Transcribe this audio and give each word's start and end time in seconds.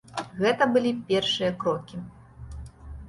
Гэта 0.39 0.67
былі 0.77 0.93
першыя 1.11 1.51
крокі. 1.65 2.03